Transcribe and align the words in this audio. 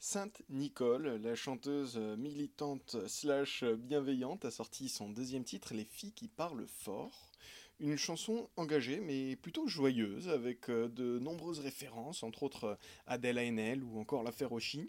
Sainte 0.00 0.42
Nicole, 0.48 1.20
la 1.22 1.34
chanteuse 1.34 1.96
militante 1.96 3.08
slash 3.08 3.64
bienveillante, 3.64 4.44
a 4.44 4.50
sorti 4.52 4.88
son 4.88 5.10
deuxième 5.10 5.42
titre, 5.42 5.74
Les 5.74 5.84
filles 5.84 6.12
qui 6.12 6.28
parlent 6.28 6.68
fort. 6.68 7.32
Une 7.80 7.96
chanson 7.96 8.48
engagée 8.56 9.00
mais 9.00 9.34
plutôt 9.34 9.66
joyeuse, 9.66 10.28
avec 10.28 10.70
euh, 10.70 10.88
de 10.88 11.18
nombreuses 11.18 11.58
références, 11.58 12.22
entre 12.22 12.44
autres 12.44 12.78
Adèle 13.08 13.38
Haenel 13.38 13.82
ou 13.82 13.98
encore 13.98 14.22
l'affaire 14.22 14.52
Oshi. 14.52 14.88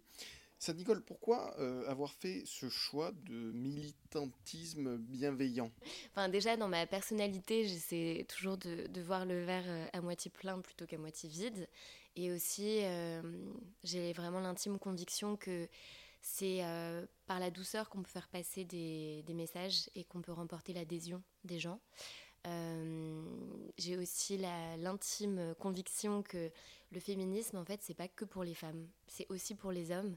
Sainte 0.60 0.76
Nicole, 0.76 1.02
pourquoi 1.02 1.56
euh, 1.58 1.90
avoir 1.90 2.12
fait 2.12 2.44
ce 2.46 2.68
choix 2.68 3.14
de 3.24 3.54
militantisme 3.54 4.98
bienveillant? 4.98 5.72
Enfin, 6.12 6.28
déjà, 6.28 6.58
dans 6.58 6.68
ma 6.68 6.86
personnalité, 6.86 7.66
j'essaie 7.66 8.26
toujours 8.28 8.58
de, 8.58 9.02
voir 9.02 9.26
le 9.26 9.42
verre 9.46 9.64
euh, 9.68 9.86
à 9.94 10.02
moitié 10.02 10.30
plein 10.30 10.60
plutôt 10.60 10.86
qu'à 10.86 10.98
moitié 10.98 11.30
vide. 11.30 11.70
Et 12.18 12.30
aussi, 12.34 12.80
euh, 12.84 13.22
j'ai 13.86 14.12
vraiment 14.12 14.42
l'intime 14.42 14.78
conviction 14.80 15.38
que 15.38 15.70
c'est 16.22 16.62
par 17.28 17.40
la 17.40 17.50
douceur 17.50 17.88
qu'on 17.88 18.04
peut 18.04 18.10
faire 18.10 18.28
passer 18.28 18.66
des 18.66 19.24
messages 19.34 19.90
et 19.96 20.04
qu'on 20.04 20.22
peut 20.22 20.34
remporter 20.34 20.74
l'adhésion 20.74 21.24
des 21.46 21.60
gens. 21.60 21.80
J'ai 23.78 23.98
aussi 23.98 24.38
l'intime 24.38 25.56
conviction 25.60 26.24
que 26.24 26.52
le 26.92 27.00
féminisme, 27.00 27.58
en 27.58 27.66
fait, 27.66 27.82
c'est 27.84 27.94
pas 27.94 28.08
que 28.08 28.26
pour 28.26 28.44
les 28.44 28.56
femmes, 28.56 28.88
c'est 29.08 29.28
aussi 29.30 29.56
pour 29.56 29.72
les 29.72 29.92
hommes. 29.92 30.16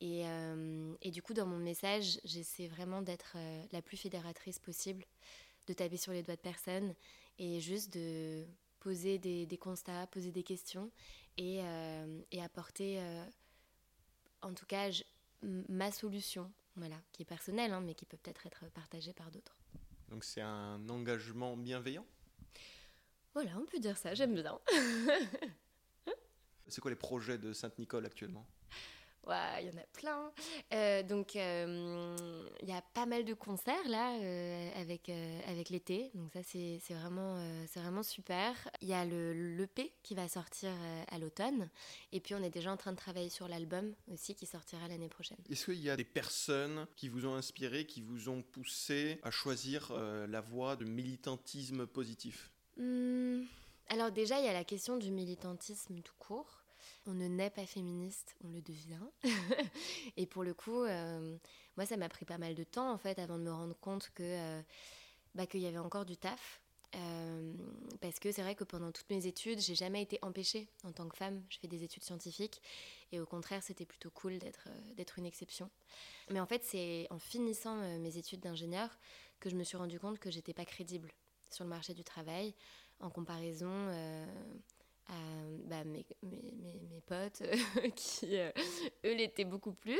Et, 0.00 0.26
euh, 0.26 0.94
et, 1.02 1.10
du 1.10 1.22
coup, 1.22 1.34
dans 1.34 1.46
mon 1.46 1.58
message, 1.58 2.20
j'essaie 2.24 2.68
vraiment 2.68 3.02
d'être 3.02 3.34
euh, 3.36 3.62
la 3.72 3.82
plus 3.82 3.96
fédératrice 3.96 4.58
possible, 4.58 5.04
de 5.66 5.72
taper 5.72 5.96
sur 5.96 6.12
les 6.12 6.22
doigts 6.22 6.36
de 6.36 6.40
personne 6.40 6.94
et 7.38 7.60
juste 7.60 7.92
de 7.92 8.46
poser 8.80 9.18
des, 9.18 9.58
constats, 9.58 10.06
poser 10.06 10.32
des 10.32 10.42
questions 10.42 10.90
et, 11.36 11.60
euh, 11.60 12.20
et 12.32 12.42
apporter, 12.42 12.98
en 14.42 14.54
tout 14.54 14.66
cas, 14.66 14.90
ma 15.42 15.90
solution, 15.92 16.50
voilà, 16.76 16.96
qui 17.12 17.22
est 17.22 17.26
personnelle, 17.26 17.72
hein, 17.72 17.80
mais 17.80 17.94
qui 17.94 18.06
peut 18.06 18.16
peut-être 18.16 18.46
être 18.46 18.64
partagée 18.70 19.12
par 19.12 19.30
d'autres. 19.30 19.56
Donc 20.10 20.24
c'est 20.24 20.40
un 20.40 20.88
engagement 20.88 21.56
bienveillant 21.56 22.04
Voilà, 23.32 23.52
on 23.56 23.64
peut 23.64 23.78
dire 23.78 23.96
ça, 23.96 24.12
j'aime 24.14 24.34
bien. 24.34 24.58
c'est 26.68 26.80
quoi 26.80 26.90
les 26.90 26.96
projets 26.96 27.38
de 27.38 27.52
Sainte-Nicole 27.52 28.06
actuellement? 28.06 28.46
Il 29.28 29.66
y 29.66 29.70
en 29.70 29.78
a 29.78 29.86
plein. 29.92 30.32
Euh, 30.72 31.02
donc, 31.02 31.36
euh, 31.36 32.46
il 32.62 32.68
y 32.68 32.72
a 32.72 32.82
pas 32.94 33.06
mal 33.06 33.24
de 33.24 33.34
concerts 33.34 33.88
là 33.88 34.16
euh, 34.20 34.70
avec, 34.76 35.10
avec 35.46 35.70
l'été. 35.70 36.10
Donc, 36.14 36.32
ça, 36.32 36.40
c'est 36.42 36.80
vraiment, 36.94 37.42
c'est 37.68 37.80
vraiment 37.80 38.02
super. 38.02 38.54
Il 38.80 38.88
y 38.88 38.94
a 38.94 39.04
le 39.04 39.32
l'EP 39.32 39.92
qui 40.02 40.14
va 40.14 40.28
sortir 40.28 40.70
à 41.10 41.18
l'automne. 41.18 41.68
Et 42.12 42.20
puis, 42.20 42.34
on 42.34 42.42
est 42.42 42.50
déjà 42.50 42.72
en 42.72 42.76
train 42.76 42.92
de 42.92 42.96
travailler 42.96 43.28
sur 43.28 43.48
l'album 43.48 43.94
aussi 44.12 44.34
qui 44.34 44.46
sortira 44.46 44.88
l'année 44.88 45.08
prochaine. 45.08 45.38
Est-ce 45.50 45.66
qu'il 45.66 45.80
y 45.80 45.90
a 45.90 45.96
des 45.96 46.04
personnes 46.04 46.86
qui 46.96 47.08
vous 47.08 47.26
ont 47.26 47.34
inspiré, 47.34 47.86
qui 47.86 48.02
vous 48.02 48.28
ont 48.28 48.42
poussé 48.42 49.20
à 49.22 49.30
choisir 49.30 49.92
la 49.92 50.40
voie 50.40 50.76
de 50.76 50.84
militantisme 50.84 51.86
positif? 51.86 52.50
Hmm, 52.76 53.42
Alors, 53.88 54.10
déjà, 54.10 54.38
il 54.38 54.46
y 54.46 54.48
a 54.48 54.52
la 54.52 54.64
question 54.64 54.96
du 54.96 55.10
militantisme 55.10 56.00
tout 56.00 56.14
court. 56.18 56.60
On 57.06 57.14
ne 57.14 57.28
naît 57.28 57.50
pas 57.50 57.64
féministe, 57.64 58.36
on 58.44 58.50
le 58.50 58.60
devient. 58.60 59.00
et 60.16 60.26
pour 60.26 60.44
le 60.44 60.52
coup, 60.52 60.82
euh, 60.82 61.36
moi, 61.76 61.86
ça 61.86 61.96
m'a 61.96 62.08
pris 62.08 62.26
pas 62.26 62.36
mal 62.36 62.54
de 62.54 62.64
temps, 62.64 62.92
en 62.92 62.98
fait, 62.98 63.18
avant 63.18 63.38
de 63.38 63.44
me 63.44 63.52
rendre 63.52 63.74
compte 63.80 64.10
que 64.14 64.22
euh, 64.22 64.60
bah, 65.34 65.46
qu'il 65.46 65.60
y 65.60 65.66
avait 65.66 65.78
encore 65.78 66.04
du 66.04 66.16
taf. 66.16 66.60
Euh, 66.96 67.54
parce 68.00 68.18
que 68.18 68.32
c'est 68.32 68.42
vrai 68.42 68.56
que 68.56 68.64
pendant 68.64 68.90
toutes 68.90 69.08
mes 69.10 69.26
études, 69.26 69.60
j'ai 69.60 69.76
jamais 69.76 70.02
été 70.02 70.18
empêchée 70.22 70.68
en 70.84 70.92
tant 70.92 71.08
que 71.08 71.16
femme. 71.16 71.42
Je 71.48 71.58
fais 71.58 71.68
des 71.68 71.84
études 71.84 72.02
scientifiques 72.02 72.60
et 73.12 73.20
au 73.20 73.26
contraire, 73.26 73.62
c'était 73.62 73.86
plutôt 73.86 74.10
cool 74.10 74.38
d'être 74.38 74.68
d'être 74.96 75.18
une 75.18 75.24
exception. 75.24 75.70
Mais 76.30 76.40
en 76.40 76.46
fait, 76.46 76.64
c'est 76.64 77.06
en 77.10 77.20
finissant 77.20 77.76
mes 78.00 78.18
études 78.18 78.40
d'ingénieur 78.40 78.90
que 79.38 79.48
je 79.48 79.54
me 79.54 79.62
suis 79.62 79.76
rendu 79.76 80.00
compte 80.00 80.18
que 80.18 80.32
j'étais 80.32 80.52
pas 80.52 80.64
crédible 80.64 81.12
sur 81.48 81.62
le 81.62 81.70
marché 81.70 81.94
du 81.94 82.02
travail 82.02 82.54
en 82.98 83.08
comparaison 83.08 83.88
à 85.10 85.12
bah, 85.66 85.84
mes, 85.84 86.04
mes, 86.22 86.42
mes, 86.42 86.49
potes 87.10 87.42
qui, 87.96 88.38
euh, 88.38 88.50
eux, 89.04 89.14
l'étaient 89.14 89.44
beaucoup 89.44 89.72
plus. 89.72 89.98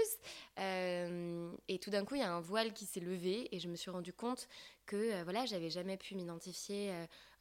Euh, 0.59 1.51
et 1.69 1.79
tout 1.79 1.91
d'un 1.91 2.05
coup, 2.05 2.15
il 2.15 2.21
y 2.21 2.25
a 2.25 2.33
un 2.33 2.41
voile 2.41 2.73
qui 2.73 2.87
s'est 2.87 3.01
levé 3.01 3.49
et 3.55 3.59
je 3.59 3.69
me 3.69 3.75
suis 3.75 3.91
rendu 3.91 4.13
compte 4.13 4.49
que 4.87 4.97
euh, 4.97 5.25
voilà, 5.25 5.45
j'avais 5.45 5.71
jamais 5.71 5.97
pu 5.97 6.15
m'identifier 6.15 6.93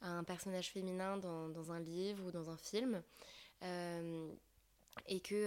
à 0.02 0.08
un 0.08 0.24
personnage 0.24 0.70
féminin 0.70 1.16
dans, 1.18 1.48
dans, 1.48 1.72
un 1.72 1.80
livre 1.80 2.24
ou 2.26 2.30
dans 2.30 2.50
un 2.50 2.56
film. 2.56 3.02
et 5.06 5.20
que 5.20 5.46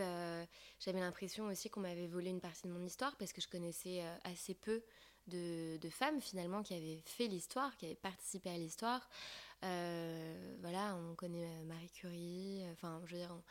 j'avais 0.79 0.99
l'impression 0.99 1.45
aussi 1.47 1.69
qu'on 1.69 1.81
m'avait 1.81 2.07
volé 2.07 2.29
une 2.29 2.41
partie 2.41 2.67
de 2.67 2.71
mon 2.71 2.83
histoire 2.83 3.15
parce 3.17 3.33
que 3.33 3.41
je 3.41 3.47
connaissais 3.47 4.03
assez 4.23 4.53
peu 4.53 4.83
de, 5.27 5.89
femmes 5.89 6.21
finalement 6.21 6.63
qui 6.63 6.73
avaient 6.73 7.01
fait 7.05 7.27
l'histoire, 7.27 7.75
qui 7.77 7.85
avaient 7.85 7.95
participé 7.95 8.49
à 8.49 8.57
l'histoire. 8.57 9.09
Euh, 9.63 10.55
voilà, 10.61 10.95
on 10.95 11.15
connaît 11.15 11.45
euh, 11.45 11.63
Marie 11.65 11.89
Curie, 11.89 12.63
euh, 12.63 12.73
enfin, 12.73 13.01
je 13.05 13.13
veux 13.13 13.21
dire, 13.21 13.31
on, 13.31 13.43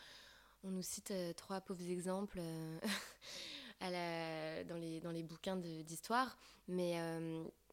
nous 0.70 0.82
cite 0.82 1.12
trois 1.36 1.60
pauvres 1.60 1.88
exemples 1.90 2.40
la, 3.80 4.64
dans, 4.64 4.76
les, 4.76 5.22
bouquins 5.22 5.56
d'histoire, 5.56 6.38
mais, 6.68 6.94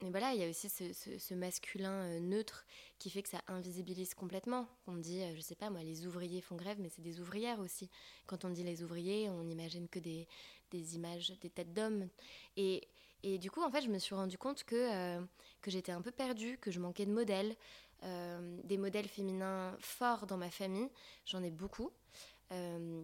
mais 0.01 0.09
voilà, 0.09 0.33
il 0.33 0.41
y 0.41 0.43
a 0.43 0.49
aussi 0.49 0.69
ce, 0.69 1.33
masculin 1.35 2.19
neutre 2.19 2.65
qui 2.97 3.09
fait 3.09 3.21
que 3.21 3.29
ça 3.29 3.41
invisibilise 3.47 4.15
complètement. 4.15 4.67
On 4.87 4.95
dit, 4.95 5.21
je 5.35 5.41
sais 5.41 5.55
pas 5.55 5.69
moi, 5.69 5.83
les 5.83 6.07
ouvriers 6.07 6.41
font 6.41 6.55
grève, 6.55 6.77
mais 6.79 6.89
c'est 6.89 7.03
des 7.03 7.19
ouvrières 7.19 7.59
aussi. 7.59 7.89
Quand 8.25 8.43
on 8.43 8.49
dit 8.49 8.63
les 8.63 8.81
ouvriers, 8.81 9.29
on 9.29 9.43
n'imagine 9.43 9.87
que 9.87 9.99
des, 9.99 10.27
images, 10.95 11.31
des 11.41 11.49
têtes 11.49 11.73
d'hommes. 11.73 12.09
Et 12.57 13.37
du 13.37 13.51
coup, 13.51 13.61
en 13.61 13.69
fait, 13.69 13.81
je 13.81 13.89
me 13.89 13.99
suis 13.99 14.15
rendu 14.15 14.37
compte 14.37 14.63
que, 14.63 14.75
euh, 14.75 15.21
j'étais 15.67 15.91
un 15.91 16.01
peu 16.01 16.11
perdue, 16.11 16.57
que 16.57 16.71
je 16.71 16.79
manquais 16.79 17.05
de 17.05 17.11
modèles, 17.11 17.55
euh, 18.03 18.59
des 18.63 18.77
modèles 18.77 19.07
féminins 19.07 19.75
forts 19.79 20.25
dans 20.25 20.37
ma 20.37 20.49
famille. 20.49 20.89
J'en 21.25 21.43
ai 21.43 21.51
beaucoup. 21.51 21.91
Euh, 22.51 23.03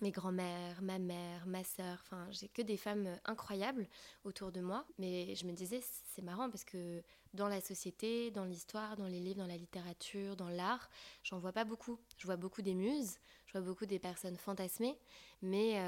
mes 0.00 0.10
grands-mères, 0.10 0.82
ma 0.82 0.98
mère, 0.98 1.46
ma 1.46 1.62
sœur, 1.62 1.98
enfin, 2.02 2.26
j'ai 2.30 2.48
que 2.48 2.62
des 2.62 2.76
femmes 2.76 3.18
incroyables 3.24 3.86
autour 4.24 4.50
de 4.50 4.60
moi. 4.60 4.84
Mais 4.98 5.34
je 5.36 5.46
me 5.46 5.52
disais, 5.52 5.80
c'est 6.14 6.22
marrant 6.22 6.50
parce 6.50 6.64
que 6.64 7.02
dans 7.34 7.46
la 7.48 7.60
société, 7.60 8.30
dans 8.30 8.44
l'histoire, 8.44 8.96
dans 8.96 9.06
les 9.06 9.20
livres, 9.20 9.38
dans 9.38 9.46
la 9.46 9.56
littérature, 9.56 10.34
dans 10.36 10.48
l'art, 10.48 10.88
j'en 11.22 11.38
vois 11.38 11.52
pas 11.52 11.64
beaucoup. 11.64 11.98
Je 12.16 12.26
vois 12.26 12.36
beaucoup 12.36 12.62
des 12.62 12.74
muses, 12.74 13.18
je 13.46 13.52
vois 13.52 13.60
beaucoup 13.60 13.86
des 13.86 13.98
personnes 14.00 14.36
fantasmées, 14.36 14.98
mais 15.42 15.78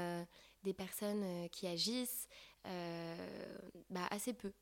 des 0.63 0.73
personnes 0.73 1.49
qui 1.49 1.67
agissent, 1.67 2.27
euh, 2.67 3.57
bah, 3.89 4.07
assez 4.11 4.33
peu. 4.33 4.53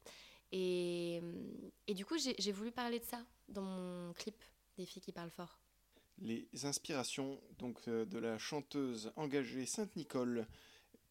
Et 0.51 1.21
du 1.89 2.05
coup, 2.05 2.15
j'ai 2.17 2.51
voulu 2.51 2.71
parler 2.71 2.99
de 2.99 3.05
ça 3.05 3.19
dans 3.47 3.63
mon 3.63 4.13
clip 4.13 4.41
des 4.77 4.85
filles 4.85 5.01
qui 5.01 5.11
parlent 5.11 5.31
fort. 5.31 5.62
Les 6.19 6.47
inspirations 6.63 7.41
donc 7.57 7.87
euh, 7.87 8.05
de 8.05 8.17
la 8.17 8.37
chanteuse 8.37 9.11
engagée 9.15 9.65
Sainte-Nicole 9.65 10.47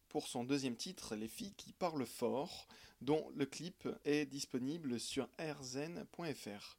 pour 0.09 0.27
son 0.27 0.43
deuxième 0.43 0.75
titre, 0.75 1.15
Les 1.15 1.27
filles 1.27 1.55
qui 1.55 1.73
parlent 1.73 2.05
fort, 2.05 2.67
dont 3.01 3.29
le 3.35 3.45
clip 3.45 3.87
est 4.05 4.25
disponible 4.25 4.99
sur 4.99 5.27
rzen.fr. 5.39 6.71